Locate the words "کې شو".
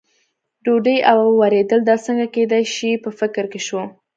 3.51-3.81